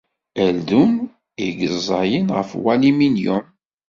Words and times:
Aldun 0.45 0.93
i 1.45 1.47
yeẓẓayen 1.59 2.27
ɣef 2.37 2.49
waliminyum. 2.63 3.45